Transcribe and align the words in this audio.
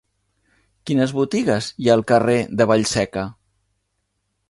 Quines 0.91 1.13
botigues 1.19 1.69
hi 1.83 1.91
ha 1.91 1.99
al 1.99 2.05
carrer 2.15 2.41
de 2.61 2.71
Vallseca? 2.73 3.31